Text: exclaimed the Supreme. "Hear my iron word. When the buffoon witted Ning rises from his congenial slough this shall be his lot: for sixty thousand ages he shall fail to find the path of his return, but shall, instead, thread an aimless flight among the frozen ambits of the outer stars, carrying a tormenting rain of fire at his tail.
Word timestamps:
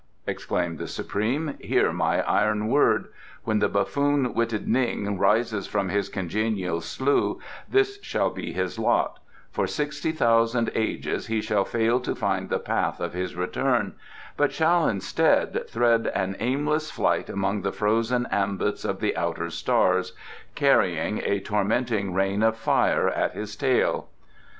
exclaimed 0.25 0.79
the 0.79 0.87
Supreme. 0.87 1.57
"Hear 1.59 1.93
my 1.93 2.21
iron 2.23 2.69
word. 2.69 3.09
When 3.43 3.59
the 3.59 3.69
buffoon 3.69 4.33
witted 4.33 4.67
Ning 4.67 5.19
rises 5.19 5.67
from 5.67 5.89
his 5.89 6.09
congenial 6.09 6.81
slough 6.81 7.37
this 7.69 7.99
shall 8.03 8.31
be 8.31 8.51
his 8.51 8.79
lot: 8.79 9.19
for 9.51 9.67
sixty 9.67 10.11
thousand 10.11 10.71
ages 10.73 11.27
he 11.27 11.39
shall 11.39 11.65
fail 11.65 11.99
to 11.99 12.15
find 12.15 12.49
the 12.49 12.57
path 12.57 12.99
of 12.99 13.13
his 13.13 13.35
return, 13.35 13.93
but 14.37 14.51
shall, 14.51 14.89
instead, 14.89 15.69
thread 15.69 16.07
an 16.15 16.35
aimless 16.39 16.89
flight 16.89 17.29
among 17.29 17.61
the 17.61 17.71
frozen 17.71 18.25
ambits 18.31 18.83
of 18.83 19.01
the 19.01 19.15
outer 19.15 19.51
stars, 19.51 20.13
carrying 20.55 21.19
a 21.23 21.39
tormenting 21.39 22.11
rain 22.11 22.41
of 22.41 22.57
fire 22.57 23.07
at 23.07 23.33
his 23.35 23.55
tail. 23.55 24.07